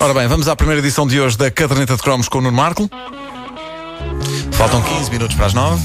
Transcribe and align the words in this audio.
Ora 0.00 0.14
bem, 0.14 0.28
vamos 0.28 0.46
à 0.46 0.54
primeira 0.54 0.80
edição 0.80 1.08
de 1.08 1.20
hoje 1.20 1.36
da 1.36 1.50
Caderneta 1.50 1.96
de 1.96 2.02
Cromos 2.02 2.28
com 2.28 2.38
o 2.38 2.40
Nuno 2.40 2.56
Marco. 2.56 2.88
Faltam 4.52 4.80
15 4.80 5.10
minutos 5.10 5.36
para 5.36 5.46
as 5.46 5.54
9. 5.54 5.82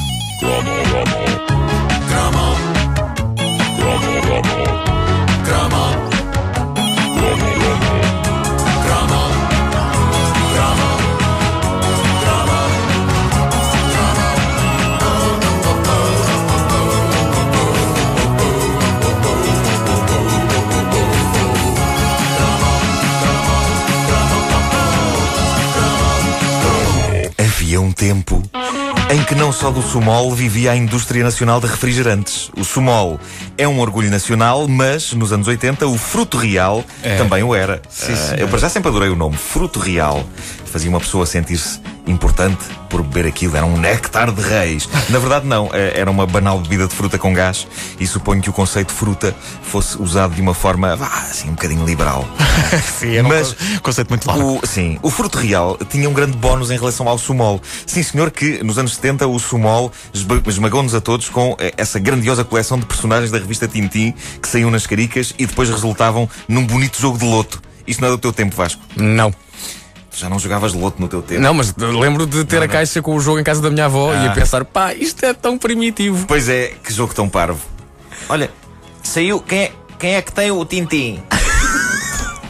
Havia 27.73 27.82
um 27.82 27.91
tempo 27.91 28.39
em 29.09 29.23
que 29.23 29.33
não 29.33 29.51
só 29.51 29.71
do 29.71 29.82
Sumol 29.82 30.32
vivia 30.36 30.73
a 30.73 30.75
indústria 30.75 31.23
nacional 31.23 31.59
de 31.59 31.65
refrigerantes. 31.65 32.51
O 32.55 32.63
Sumol 32.63 33.19
é 33.57 33.67
um 33.67 33.79
orgulho 33.79 34.11
nacional, 34.11 34.67
mas 34.67 35.11
nos 35.13 35.33
anos 35.33 35.47
80 35.47 35.87
o 35.87 35.97
Fruto 35.97 36.37
Real 36.37 36.83
É. 37.01 37.17
também 37.17 37.41
o 37.41 37.55
era. 37.55 37.81
Sim, 37.89 38.15
senhor. 38.15 38.37
eu 38.41 38.47
para 38.47 38.59
já 38.59 38.69
sempre 38.69 38.89
adorei 38.89 39.09
o 39.09 39.15
nome, 39.15 39.37
Fruto 39.37 39.79
Real. 39.79 40.23
Fazia 40.65 40.87
uma 40.87 40.99
pessoa 40.99 41.25
sentir-se 41.25 41.79
importante 42.05 42.57
por 42.89 43.02
beber 43.02 43.27
aquilo. 43.27 43.55
Era 43.55 43.66
um 43.66 43.77
néctar 43.77 44.31
de 44.31 44.41
reis. 44.41 44.88
Na 45.09 45.20
verdade, 45.20 45.48
não. 45.48 45.70
Eh, 45.73 45.94
Era 45.99 46.11
uma 46.11 46.25
banal 46.27 46.59
bebida 46.59 46.88
de 46.88 46.94
fruta 46.95 47.17
com 47.17 47.34
gás 47.34 47.67
e 47.99 48.05
suponho 48.07 48.41
que 48.41 48.49
o 48.49 48.53
conceito 48.53 48.89
de 48.89 48.94
fruta 48.94 49.35
fosse 49.63 50.02
usado 50.02 50.34
de 50.35 50.41
uma 50.41 50.53
forma, 50.53 50.95
vá, 50.95 51.08
assim, 51.30 51.49
um 51.49 51.53
bocadinho 51.53 51.85
liberal. 51.85 52.27
Sim, 52.99 53.16
é 53.17 53.23
um 53.23 53.27
Mas- 53.27 53.53
con- 53.53 53.80
conceito 53.84 54.09
muito 54.09 54.27
largo. 54.27 54.59
O, 54.63 54.67
sim, 54.67 54.99
o 55.02 55.09
Fruto 55.09 55.38
Real 55.38 55.77
tinha 55.89 56.09
um 56.09 56.13
grande 56.13 56.38
bónus 56.38 56.70
em 56.71 56.77
relação 56.77 57.08
ao 57.08 57.17
Sumol. 57.17 57.61
Sim, 57.85 58.03
senhor, 58.03 58.30
que 58.31 58.64
nos 58.64 58.77
anos 58.77 58.95
70 58.95 59.27
o 59.27 59.39
Sumol 59.39 59.92
esmagou-nos 60.47 60.94
a 60.95 61.02
todos 61.02 61.30
com 61.30 61.55
eh, 61.59 61.73
essa 61.77 61.99
grandiosa 61.99 62.44
coleção 62.44 62.77
de 62.80 62.86
personagens 62.86 63.31
da 63.31 63.38
revista 63.38 63.67
Tintim 63.67 64.14
que 64.42 64.47
saíam 64.47 64.70
nas 64.70 64.86
caricas 64.86 65.33
e 65.38 65.45
depois 65.45 65.70
resultavam 65.70 66.30
num 66.47 66.66
bonito 66.66 66.99
jogo 67.02 67.17
de 67.17 67.25
loto. 67.25 67.61
Isto 67.88 68.02
não 68.02 68.08
é 68.09 68.11
do 68.11 68.17
teu 68.17 68.31
tempo, 68.31 68.55
Vasco. 68.55 68.81
Não. 68.95 69.33
Tu 70.14 70.19
já 70.19 70.30
não 70.30 70.38
jogavas 70.38 70.73
loto 70.73 71.02
no 71.02 71.08
teu 71.08 71.23
tempo. 71.23 71.42
Não, 71.42 71.53
mas 71.56 71.73
lembro 71.75 72.28
de 72.28 72.45
ter 72.45 72.61
a 72.61 72.67
caixa 72.67 73.02
com 73.02 73.16
o 73.16 73.19
jogo 73.19 73.39
em 73.39 73.44
casa 73.44 73.61
da 73.61 73.72
minha 73.72 73.86
avó 73.86 74.14
e 74.14 74.28
a 74.28 74.31
pensar, 74.31 74.64
pá, 74.64 74.94
isto 74.94 75.25
é 75.25 75.33
tão 75.33 75.58
primitivo. 75.58 76.25
Pois 76.28 76.47
é, 76.47 76.73
que 76.83 76.94
jogo 76.94 77.16
tão 77.16 77.28
parvo. 77.28 77.59
Olha, 78.30 78.52
saiu. 79.02 79.39
Quem 79.42 79.59
é, 79.64 79.72
quem 79.97 80.16
é 80.16 80.22
que 80.22 80.31
tem 80.31 80.52
o 80.52 80.64
Tintim? 80.66 81.23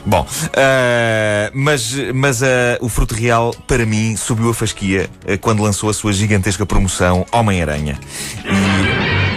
Bom, 0.06 0.28
ah, 0.58 1.50
mas, 1.54 1.96
mas 2.14 2.44
ah, 2.44 2.78
o 2.82 2.90
Fruto 2.90 3.16
Real, 3.16 3.56
para 3.66 3.86
mim, 3.86 4.18
subiu 4.18 4.50
a 4.50 4.54
fasquia 4.54 5.10
ah, 5.26 5.38
quando 5.38 5.64
lançou 5.64 5.90
a 5.90 5.94
sua 5.94 6.12
gigantesca 6.12 6.66
promoção 6.66 7.26
Homem-Aranha. 7.32 7.98
E 8.44 8.93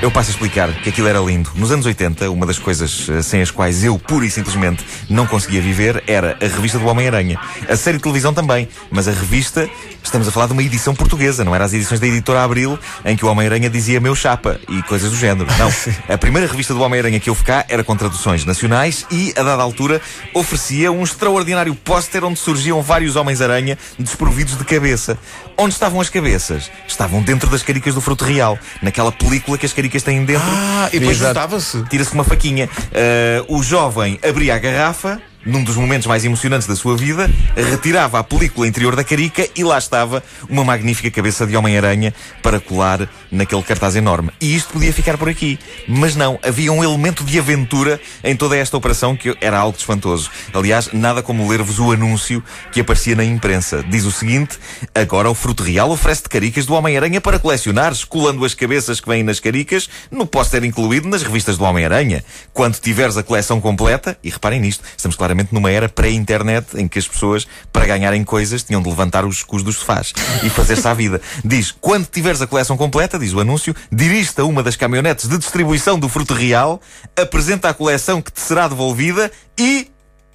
eu 0.07 0.11
passo 0.12 0.31
a 0.31 0.35
explicar 0.35 0.73
que 0.73 0.89
aquilo 0.89 1.09
era 1.09 1.19
lindo. 1.19 1.51
Nos 1.57 1.73
anos 1.73 1.85
80, 1.85 2.31
uma 2.31 2.47
das 2.47 2.61
coisas 2.61 3.09
ah, 3.11 3.21
sem 3.25 3.43
as 3.43 3.51
quais 3.51 3.83
eu, 3.83 3.99
pura 3.99 4.25
e 4.25 4.31
simplesmente, 4.31 4.87
não 5.11 5.27
conseguia 5.27 5.61
viver 5.61 6.01
era 6.07 6.37
a 6.41 6.47
revista 6.47 6.79
do 6.79 6.87
Homem-Aranha. 6.87 7.41
A 7.69 7.77
série 7.77 7.97
de 7.97 8.05
televisão 8.05 8.33
também, 8.33 8.69
mas 8.89 9.09
a 9.09 9.11
revista, 9.11 9.69
estamos 10.05 10.29
a 10.29 10.31
falar 10.31 10.47
de 10.47 10.53
uma 10.53 10.62
edição 10.62 10.95
portuguesa, 10.95 11.43
não 11.43 11.53
era 11.57 11.65
as 11.65 11.73
edições 11.73 11.99
da 11.99 12.07
editora 12.07 12.45
Abril, 12.45 12.79
em 13.05 13.17
que 13.17 13.25
o 13.25 13.29
Homem-Aranha 13.29 13.69
dizia 13.69 13.99
meu 13.99 14.15
chapa 14.15 14.61
e 14.69 14.81
coisas 14.84 15.11
do 15.11 15.17
género. 15.17 15.49
Não. 15.59 15.73
A 16.15 16.17
primeira 16.17 16.47
revista 16.47 16.73
do 16.73 16.83
Homem-Aranha 16.83 17.19
que 17.19 17.29
houve 17.29 17.43
cá 17.43 17.65
era 17.69 17.83
com 17.83 17.97
traduções 17.97 18.45
nacionais 18.45 19.05
e, 19.11 19.34
a 19.37 19.43
dada 19.43 19.61
altura, 19.61 20.01
oferecia 20.33 20.93
um 20.93 21.03
extraordinário 21.03 21.75
póster 21.75 22.23
onde 22.23 22.39
surgiam 22.39 22.81
vários 22.81 23.17
Homens-Aranha 23.17 23.77
desprovidos 23.99 24.57
de 24.57 24.65
cabeça. 24.65 25.19
Onde 25.59 25.73
estavam 25.73 26.01
as 26.01 26.11
cabeças? 26.11 26.71
Estavam 26.87 27.23
dentro 27.23 27.49
das 27.49 27.62
caricas 27.62 27.95
do 27.95 28.01
Fruto 28.03 28.25
Real, 28.25 28.59
naquela 28.83 29.11
película 29.11 29.57
que 29.57 29.65
as 29.65 29.73
caricas 29.73 29.96
têm 30.03 30.25
dentro. 30.25 30.47
Ah, 30.47 30.89
e 30.93 30.99
depois 30.99 31.17
juntava-se. 31.17 31.83
Tira-se 31.84 32.12
uma 32.12 32.25
faquinha. 32.25 32.69
Ah, 32.93 33.45
o 33.49 33.62
jovem 33.62 34.19
abria 34.27 34.55
a 34.55 34.59
garrafa, 34.59 35.21
num 35.47 35.62
dos 35.62 35.77
momentos 35.77 36.07
mais 36.07 36.25
emocionantes 36.25 36.67
da 36.67 36.75
sua 36.75 36.97
vida, 36.97 37.31
retirava 37.57 38.19
a 38.19 38.25
película 38.25 38.67
interior 38.67 38.97
da 38.97 39.05
carica 39.05 39.49
e 39.55 39.62
lá 39.62 39.79
estava 39.79 40.23
uma 40.49 40.65
magnífica 40.65 41.11
cabeça 41.11 41.47
de 41.47 41.57
Homem-Aranha 41.57 42.12
para 42.43 42.59
colar 42.59 43.09
naquele 43.31 43.62
cartaz 43.62 43.95
enorme. 43.95 44.31
E 44.41 44.55
isto 44.55 44.73
podia 44.73 44.93
ficar 44.93 45.17
por 45.17 45.29
aqui. 45.29 45.59
Mas 45.87 46.17
não, 46.17 46.39
havia 46.43 46.73
um 46.73 46.83
elemento 46.83 47.25
de 47.25 47.39
aventura 47.39 48.01
em 48.25 48.37
toda 48.37 48.56
esta 48.56 48.77
operação 48.77 49.17
que 49.17 49.37
era 49.41 49.59
algo 49.59 49.79
espantoso. 49.79 50.31
Aliás, 50.53 50.91
nada 50.93 51.23
como 51.23 51.49
ler-vos 51.49 51.79
o 51.79 51.93
anúncio 51.93 52.43
que 52.73 52.81
aparecia 52.81 53.15
na 53.15 53.25
imprensa. 53.25 53.85
Diz 53.89 54.05
o 54.05 54.11
seguinte: 54.11 54.59
agora 54.95 55.31
o 55.31 55.35
Fruto 55.35 55.62
Real 55.62 55.91
oferece-te 55.91 56.29
caricas 56.29 56.67
do 56.67 56.75
Homem-Aranha 56.75 57.21
para 57.21 57.39
colecionares, 57.39 58.05
colando 58.05 58.45
as 58.45 58.55
cabeças 58.55 59.01
que 59.01 59.09
vêm 59.09 59.23
nas 59.23 59.39
caricas 59.39 59.89
no 60.11 60.27
póster 60.27 60.65
incluído 60.65 61.09
nas 61.09 61.23
revistas 61.23 61.56
do 61.56 61.65
Homem-Aranha. 61.65 62.25
Quando 62.53 62.79
tiveres 62.79 63.17
a 63.17 63.23
coleção 63.23 63.61
completa, 63.61 64.19
e 64.23 64.31
reparem 64.31 64.61
nisto, 64.61 64.83
estamos 64.97 65.17
claramente 65.17 65.36
numa 65.53 65.71
era 65.71 65.89
pré-internet 65.89 66.77
em 66.77 66.89
que 66.89 66.99
as 66.99 67.07
pessoas, 67.07 67.47
para 67.73 67.87
ganharem 67.87 68.25
coisas, 68.25 68.63
tinham 68.63 68.83
de 68.83 68.89
levantar 68.89 69.25
os 69.25 69.43
cus 69.43 69.63
dos 69.63 69.77
sofás 69.77 70.13
e 70.43 70.51
fazer-se 70.51 70.87
à 70.87 70.95
vida. 70.95 71.21
Diz, 71.45 71.71
quando 71.73 72.07
tiveres 72.07 72.41
a 72.41 72.47
coleção 72.47 72.77
completa, 72.77 73.19
diz 73.19 73.33
o 73.33 73.41
anúncio, 73.41 73.75
dirige-te 73.91 74.41
a 74.41 74.45
uma 74.45 74.63
das 74.63 74.77
caminhonetes 74.77 75.29
de 75.29 75.39
distribuição 75.39 75.99
do 75.99 76.09
Fruto 76.09 76.35
Real, 76.35 76.81
apresenta 77.17 77.69
a 77.69 77.75
coleção 77.75 78.21
que 78.23 78.33
te 78.33 78.41
será 78.41 78.69
devolvida 78.69 79.31
e, 79.59 79.89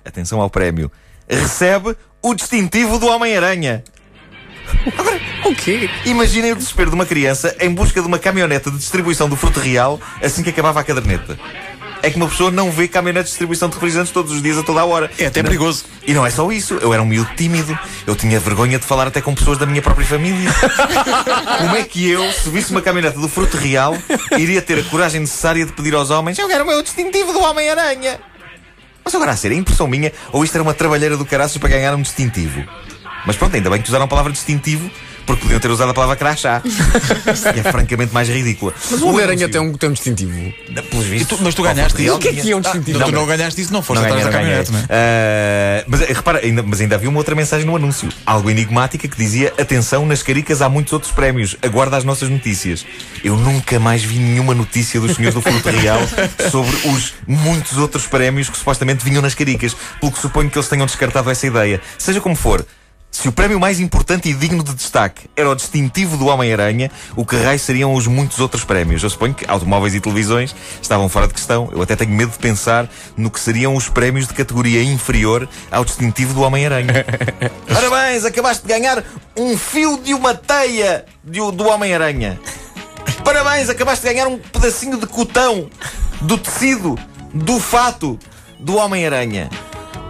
atenção 0.05 0.41
ao 0.41 0.49
prémio, 0.49 0.91
recebe 1.27 1.95
o 2.21 2.33
distintivo 2.33 2.99
do 2.99 3.07
Homem-Aranha. 3.07 3.83
O 5.45 5.55
quê? 5.55 5.89
Imaginem 6.05 6.53
o 6.53 6.55
desespero 6.55 6.89
de 6.89 6.95
uma 6.95 7.05
criança 7.05 7.55
em 7.59 7.73
busca 7.73 7.99
de 8.01 8.07
uma 8.07 8.19
caminhonete 8.19 8.69
de 8.69 8.77
distribuição 8.77 9.27
do 9.27 9.35
Fruto 9.35 9.59
Real 9.59 9.99
assim 10.21 10.43
que 10.43 10.49
acabava 10.49 10.79
a 10.79 10.83
caderneta. 10.83 11.37
É 12.03 12.09
que 12.09 12.17
uma 12.17 12.27
pessoa 12.27 12.49
não 12.49 12.71
vê 12.71 12.87
caminhonetes 12.87 13.27
de 13.29 13.33
distribuição 13.33 13.69
de 13.69 13.75
refrigerantes 13.75 14.11
todos 14.11 14.31
os 14.31 14.41
dias, 14.41 14.57
a 14.57 14.63
toda 14.63 14.81
a 14.81 14.85
hora. 14.85 15.11
É 15.19 15.27
até 15.27 15.41
não- 15.41 15.49
perigoso. 15.49 15.85
E 16.05 16.13
não 16.13 16.25
é 16.25 16.31
só 16.31 16.51
isso. 16.51 16.73
Eu 16.81 16.93
era 16.93 17.01
um 17.01 17.05
miúdo 17.05 17.29
tímido. 17.35 17.77
Eu 18.07 18.15
tinha 18.15 18.39
vergonha 18.39 18.79
de 18.79 18.85
falar 18.85 19.07
até 19.07 19.21
com 19.21 19.35
pessoas 19.35 19.57
da 19.59 19.65
minha 19.67 19.81
própria 19.81 20.05
família. 20.07 20.49
Como 21.59 21.75
é 21.75 21.83
que 21.83 22.09
eu, 22.09 22.31
se 22.31 22.49
visse 22.49 22.71
uma 22.71 22.81
caminhonete 22.81 23.19
do 23.19 23.27
Fruto 23.29 23.55
Real, 23.57 23.95
iria 24.37 24.61
ter 24.61 24.79
a 24.79 24.83
coragem 24.83 25.21
necessária 25.21 25.65
de 25.65 25.71
pedir 25.73 25.93
aos 25.93 26.09
homens 26.09 26.39
eu 26.39 26.47
quero 26.47 26.63
o 26.63 26.67
meu 26.67 26.81
distintivo 26.81 27.31
do 27.33 27.41
Homem-Aranha? 27.41 28.19
Mas 29.03 29.13
agora 29.15 29.31
a 29.31 29.35
ser, 29.37 29.51
é 29.51 29.55
impressão 29.55 29.87
minha 29.87 30.11
ou 30.31 30.43
isto 30.43 30.55
era 30.55 30.63
uma 30.63 30.73
trabalheira 30.73 31.15
do 31.17 31.25
caraças 31.25 31.57
para 31.57 31.69
ganhar 31.69 31.93
um 31.95 32.01
distintivo? 32.01 32.63
Mas 33.25 33.35
pronto, 33.35 33.55
ainda 33.55 33.69
bem 33.69 33.81
que 33.81 33.87
usaram 33.89 34.05
a 34.05 34.07
palavra 34.07 34.31
distintivo, 34.31 34.89
porque 35.25 35.41
podiam 35.43 35.59
ter 35.59 35.69
usado 35.71 35.89
a 35.89 35.93
palavra 35.93 36.15
crachá. 36.15 36.61
que 36.61 37.59
é 37.59 37.63
francamente 37.71 38.13
mais 38.13 38.27
ridícula. 38.29 38.73
Mas 38.89 39.01
o 39.01 39.07
Homem-Aranha 39.09 39.47
tem 39.49 39.61
um, 39.61 39.73
tem 39.73 39.89
um 39.89 39.93
distintivo. 39.93 40.31
Pelos 40.89 41.05
vistos, 41.05 41.37
tu- 41.37 41.43
mas 41.43 41.53
tu 41.55 41.63
ganhaste 41.63 42.03
isso? 42.03 42.15
O 42.15 42.19
que 42.19 42.27
é 42.29 42.33
que 42.33 42.51
é 42.51 42.55
um 42.55 42.61
distintivo? 42.61 42.99
Não, 42.99 43.05
tu 43.07 43.11
não 43.13 43.25
ganhaste 43.25 43.61
isso, 43.61 43.71
não 43.73 43.81
foste 43.81 43.99
não 44.01 44.07
atrás 44.07 44.23
ganhei, 44.23 44.33
da 44.33 44.37
caminhonete, 44.39 44.71
não 44.71 44.79
é? 44.79 44.85
Ah, 44.89 45.83
mas 45.87 46.01
eh, 46.01 46.13
repara, 46.13 46.39
ainda, 46.43 46.63
mas 46.63 46.81
ainda 46.81 46.95
havia 46.95 47.09
uma 47.09 47.17
outra 47.17 47.35
mensagem 47.35 47.65
no 47.65 47.75
anúncio. 47.75 48.09
Algo 48.25 48.49
enigmática 48.49 49.07
que 49.07 49.17
dizia: 49.17 49.53
Atenção, 49.59 50.05
nas 50.05 50.21
caricas 50.23 50.61
há 50.61 50.69
muitos 50.69 50.93
outros 50.93 51.11
prémios. 51.11 51.55
Aguarda 51.61 51.97
as 51.97 52.03
nossas 52.03 52.29
notícias. 52.29 52.85
Eu 53.23 53.35
nunca 53.37 53.79
mais 53.79 54.03
vi 54.03 54.17
nenhuma 54.19 54.53
notícia 54.53 54.99
dos 54.99 55.15
senhores 55.15 55.33
do 55.35 55.41
Fruto 55.41 55.69
Real 55.69 55.99
sobre 56.51 56.75
os 56.87 57.13
muitos 57.27 57.77
outros 57.77 58.07
prémios 58.07 58.49
que 58.49 58.57
supostamente 58.57 59.03
vinham 59.03 59.21
nas 59.21 59.33
caricas. 59.35 59.75
Pelo 59.99 60.11
que 60.11 60.19
suponho 60.19 60.49
que 60.49 60.57
eles 60.57 60.67
tenham 60.67 60.85
descartado 60.85 61.29
essa 61.29 61.45
ideia. 61.47 61.81
Seja 61.97 62.19
como 62.21 62.35
for. 62.35 62.65
Se 63.13 63.27
o 63.27 63.31
prémio 63.31 63.59
mais 63.59 63.79
importante 63.79 64.29
e 64.29 64.33
digno 64.33 64.63
de 64.63 64.73
destaque 64.73 65.29
era 65.35 65.49
o 65.49 65.53
distintivo 65.55 66.15
do 66.15 66.27
Homem-Aranha, 66.27 66.89
o 67.15 67.25
que 67.25 67.35
raio 67.35 67.59
seriam 67.59 67.93
os 67.93 68.07
muitos 68.07 68.39
outros 68.39 68.63
prémios? 68.63 69.03
Eu 69.03 69.09
suponho 69.09 69.33
que 69.33 69.45
automóveis 69.49 69.93
e 69.93 69.99
televisões 69.99 70.55
estavam 70.81 71.09
fora 71.09 71.27
de 71.27 71.33
questão. 71.33 71.69
Eu 71.73 71.81
até 71.81 71.95
tenho 71.95 72.11
medo 72.11 72.31
de 72.31 72.37
pensar 72.39 72.89
no 73.17 73.29
que 73.29 73.39
seriam 73.39 73.75
os 73.75 73.89
prémios 73.89 74.27
de 74.27 74.33
categoria 74.33 74.81
inferior 74.81 75.47
ao 75.69 75.83
distintivo 75.83 76.33
do 76.33 76.41
Homem-Aranha. 76.41 77.05
Parabéns, 77.71 78.23
acabaste 78.23 78.63
de 78.65 78.69
ganhar 78.69 79.03
um 79.37 79.57
fio 79.57 79.99
de 80.01 80.13
uma 80.13 80.33
teia 80.33 81.05
de- 81.23 81.51
do 81.51 81.65
Homem-Aranha. 81.67 82.39
Parabéns, 83.25 83.69
acabaste 83.69 84.07
de 84.07 84.13
ganhar 84.13 84.27
um 84.27 84.37
pedacinho 84.37 84.97
de 84.97 85.05
cotão 85.05 85.69
do 86.21 86.37
tecido, 86.37 86.97
do 87.33 87.59
fato 87.59 88.17
do 88.57 88.77
Homem-Aranha. 88.77 89.49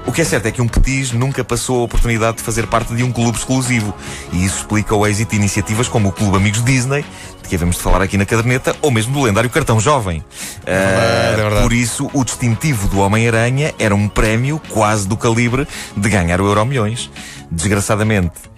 O 0.06 0.12
que 0.12 0.22
é 0.22 0.26
certo 0.26 0.48
é 0.48 0.52
que 0.52 0.62
um 0.62 0.68
petis 0.68 1.12
nunca 1.12 1.44
passou 1.44 1.82
a 1.82 1.84
oportunidade 1.84 2.38
de 2.38 2.44
fazer 2.44 2.68
parte 2.68 2.94
de 2.94 3.04
um 3.04 3.12
clube 3.12 3.38
exclusivo. 3.38 3.94
E 4.34 4.44
isso 4.44 4.58
explica 4.58 4.96
o 4.96 5.08
êxito 5.08 5.32
de 5.32 5.38
iniciativas 5.38 5.88
como 5.88 6.10
o 6.10 6.12
Clube 6.12 6.36
Amigos 6.36 6.64
Disney, 6.66 7.06
de 7.42 7.48
que 7.48 7.56
havemos 7.56 7.78
de 7.78 7.82
falar 7.82 8.02
aqui 8.02 8.18
na 8.18 8.26
caderneta, 8.26 8.76
ou 8.82 8.92
mesmo 8.92 9.14
do 9.14 9.22
lendário 9.22 9.50
Cartão 9.50 9.80
Jovem. 9.80 10.24
Ah, 10.62 10.66
verdade, 10.66 11.32
é 11.32 11.36
verdade. 11.36 11.62
Por 11.62 11.74
isso, 11.74 12.10
o 12.14 12.26
distintivo 12.26 12.88
do 12.88 13.00
Homem-Aranha 13.00 13.74
era 13.80 13.96
um 13.96 14.10
prémio 14.10 14.62
quase 14.70 15.08
do 15.08 15.16
calibre 15.16 15.68
de 15.96 16.10
ganhar 16.10 16.42
o 16.42 16.46
Euro 16.46 16.66
Milhões. 16.66 17.10
Desgraçadamente, 17.50 18.51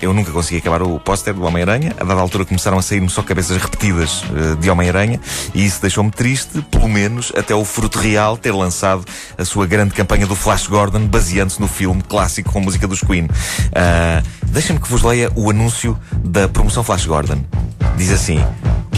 eu 0.00 0.12
nunca 0.12 0.30
consegui 0.30 0.58
acabar 0.58 0.82
o 0.82 0.98
póster 1.00 1.34
do 1.34 1.42
Homem-Aranha. 1.42 1.94
A 1.98 2.04
dada 2.04 2.20
altura 2.20 2.44
começaram 2.44 2.78
a 2.78 2.82
sair-me 2.82 3.08
só 3.08 3.22
cabeças 3.22 3.56
repetidas 3.56 4.22
eh, 4.34 4.56
de 4.60 4.70
Homem-Aranha 4.70 5.20
e 5.54 5.64
isso 5.64 5.80
deixou-me 5.80 6.10
triste, 6.10 6.60
pelo 6.70 6.88
menos 6.88 7.32
até 7.36 7.54
o 7.54 7.64
Fruto 7.64 7.98
Real 7.98 8.36
ter 8.36 8.52
lançado 8.52 9.04
a 9.36 9.44
sua 9.44 9.66
grande 9.66 9.94
campanha 9.94 10.26
do 10.26 10.34
Flash 10.34 10.66
Gordon, 10.66 11.06
baseando-se 11.06 11.60
no 11.60 11.68
filme 11.68 12.02
clássico 12.02 12.52
com 12.52 12.60
música 12.60 12.86
dos 12.86 13.00
Queen. 13.00 13.24
Uh, 13.24 14.44
Deixem-me 14.54 14.80
que 14.80 14.88
vos 14.88 15.02
leia 15.02 15.32
o 15.34 15.50
anúncio 15.50 15.98
da 16.24 16.48
promoção 16.48 16.84
Flash 16.84 17.06
Gordon. 17.06 17.42
Diz 17.96 18.12
assim: 18.12 18.38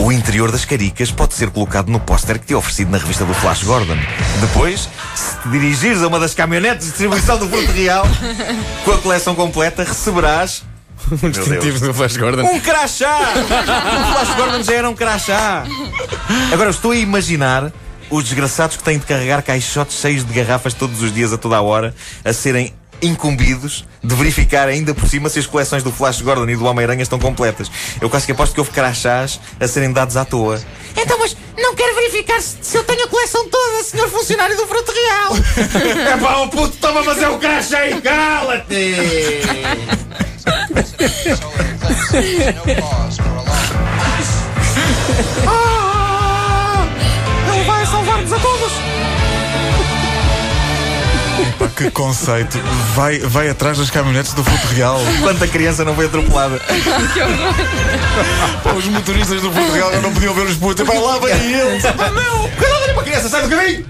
o 0.07 0.13
interior 0.13 0.53
das 0.53 0.65
caricas 0.65 1.11
pode 1.11 1.35
ser 1.35 1.51
colocado 1.51 1.89
no 1.89 1.99
póster 1.99 2.39
que 2.39 2.47
te 2.47 2.55
é 2.55 2.57
oferecido 2.57 2.93
na 2.93 2.99
revista 2.99 3.25
do 3.25 3.35
Flash 3.35 3.65
Gordon. 3.65 3.97
Depois, 4.41 4.89
se 5.17 5.37
te 5.43 5.49
dirigires 5.49 6.01
a 6.01 6.07
uma 6.07 6.21
das 6.21 6.33
caminhonetes 6.33 6.85
de 6.85 6.91
distribuição 6.93 7.37
do 7.37 7.49
Fruto 7.49 7.73
Real, 7.73 8.07
com 8.85 8.93
a 8.93 8.99
coleção 8.99 9.35
completa, 9.35 9.83
receberás 9.83 10.63
um 11.11 11.29
distintivo 11.29 11.81
do 11.81 11.93
Flash 11.93 12.17
Gordon. 12.17 12.45
Um 12.45 12.61
crachá! 12.61 13.19
o 13.35 14.13
Flash 14.13 14.37
Gordon 14.37 14.63
já 14.63 14.75
era 14.75 14.89
um 14.89 14.95
crachá. 14.95 15.65
Agora, 16.53 16.69
eu 16.69 16.71
estou 16.71 16.93
a 16.93 16.97
imaginar 16.97 17.73
os 18.09 18.23
desgraçados 18.23 18.77
que 18.77 18.85
têm 18.85 19.01
de 19.01 19.07
carregar 19.07 19.43
caixotes 19.43 19.99
cheios 19.99 20.25
de 20.25 20.33
garrafas 20.33 20.73
todos 20.73 21.03
os 21.03 21.13
dias, 21.13 21.33
a 21.33 21.37
toda 21.37 21.57
a 21.57 21.63
hora, 21.63 21.93
a 22.25 22.33
serem 22.33 22.73
incumbidos 23.03 23.85
de 24.03 24.15
verificar 24.15 24.69
ainda 24.69 24.95
por 24.95 25.09
cima 25.09 25.29
se 25.29 25.39
as 25.39 25.47
coleções 25.47 25.83
do 25.83 25.91
Flash 25.93 26.21
Gordon 26.21 26.49
e 26.49 26.57
do 26.57 26.65
Homem-Aranha 26.65 27.03
estão 27.03 27.19
completas. 27.19 27.71
Eu 28.01 28.09
quase 28.09 28.27
que 28.27 28.33
aposto 28.33 28.55
que 28.55 28.61
houve 28.61 28.71
crachás 28.71 29.41
a 29.61 29.69
serem 29.69 29.93
dados 29.93 30.17
à 30.17 30.25
toa. 30.25 30.61
Então, 30.97 31.19
mas 31.19 31.37
não 31.59 31.75
quero 31.75 31.95
verificar 31.95 32.41
se, 32.41 32.57
se 32.61 32.77
eu 32.77 32.85
tenho 32.85 33.05
a 33.05 33.09
coleção 33.09 33.49
toda, 33.49 33.83
senhor 33.83 34.09
funcionário 34.09 34.57
do 34.57 34.67
Fruto 34.67 34.93
Real. 34.93 35.37
é 36.15 36.17
pá, 36.17 36.37
o 36.39 36.49
puto, 36.49 36.77
toma, 36.79 37.03
mas 37.03 37.23
é 37.23 37.29
o 37.29 37.39
crachá 37.39 37.87
e 37.87 38.01
cala-te! 38.01 38.95
ah, 45.47 46.87
ele 47.55 47.65
vai 47.65 47.87
salvar-nos 47.87 48.33
a 48.33 48.39
todos. 48.39 49.06
Que 51.77 51.91
conceito. 51.91 52.59
Vai, 52.95 53.19
vai 53.19 53.51
atrás 53.51 53.77
das 53.77 53.91
caminhonetes 53.91 54.33
do 54.33 54.43
Fruto 54.43 54.67
Real. 54.69 54.99
Quanta 55.21 55.47
criança 55.47 55.85
não 55.85 55.95
foi 55.95 56.07
atropelada? 56.07 56.59
Pá, 58.63 58.73
os 58.73 58.87
motoristas 58.87 59.43
do 59.43 59.53
Fruto 59.53 59.73
Real 59.73 59.93
não 60.01 60.13
podiam 60.13 60.33
ver 60.33 60.47
os 60.47 60.57
putos. 60.57 60.87
Vai 60.87 60.99
lá, 60.99 61.19
vem 61.19 61.33
eles. 61.53 61.85
Ah, 61.85 62.11
não! 62.11 62.49
Cuidado 62.49 62.85
ali 62.85 62.93
uma 62.93 63.03
criança, 63.03 63.29
sai 63.29 63.43
do 63.43 63.49
caminho! 63.51 63.85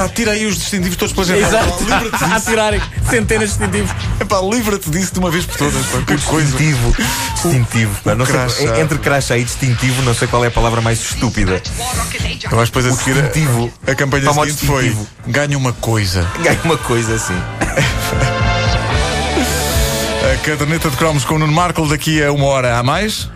Pá, 0.00 0.08
tira 0.08 0.32
aí 0.32 0.46
os 0.46 0.56
distintivos 0.56 0.96
todos 0.96 1.12
pela 1.12 1.26
janela. 1.26 1.46
Exato. 1.46 1.84
Livra-te 1.84 2.24
A 2.24 2.40
tirarem 2.40 2.80
centenas 3.08 3.50
de 3.50 3.58
distintivos. 3.58 3.90
Epá, 4.20 4.40
livra-te 4.40 4.88
disso 4.90 5.12
de 5.12 5.18
uma 5.18 5.30
vez 5.30 5.44
por 5.44 5.56
todas. 5.58 5.84
Pá. 5.86 5.98
Que 6.06 6.16
coisa. 6.22 6.46
Distintivo. 6.56 6.96
Distintivo. 7.34 7.96
pá, 8.02 8.14
não 8.14 8.24
sei- 8.24 8.34
crachá. 8.34 8.80
entre 8.80 8.98
crachá 8.98 9.36
e 9.36 9.44
distintivo, 9.44 10.02
não 10.02 10.14
sei 10.14 10.26
qual 10.28 10.42
é 10.44 10.48
a 10.48 10.50
palavra 10.50 10.80
mais 10.80 10.98
estúpida. 11.00 11.60
Que 11.60 12.48
depois 12.48 12.86
a 12.86 12.90
O 12.90 12.96
seguir 12.96 13.18
a- 13.18 13.22
distintivo. 13.22 13.72
a, 13.86 13.94
campanha 13.94 14.24
Toma 14.24 14.42
o 14.42 14.44
seguinte 14.46 14.66
foi 14.66 14.84
distintivo. 14.84 15.08
ganha 15.26 15.58
uma 15.58 15.72
coisa. 15.74 16.26
Ganha 16.42 16.60
uma 16.64 16.78
coisa 16.78 17.14
assim. 17.14 17.36
A 20.32 20.36
caderneta 20.44 20.88
de 20.90 20.96
cromos 20.96 21.24
com 21.24 21.34
o 21.34 21.38
Nuno 21.38 21.52
Marco 21.52 21.86
daqui 21.88 22.22
a 22.22 22.32
uma 22.32 22.46
hora 22.46 22.78
a 22.78 22.82
mais. 22.82 23.28